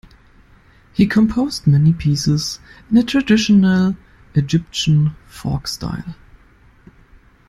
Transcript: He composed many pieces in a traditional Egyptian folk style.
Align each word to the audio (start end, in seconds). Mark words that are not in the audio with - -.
He 0.93 1.05
composed 1.05 1.67
many 1.67 1.93
pieces 1.93 2.57
in 2.89 2.97
a 2.97 3.03
traditional 3.03 3.95
Egyptian 4.33 5.15
folk 5.27 5.67
style. 5.67 6.15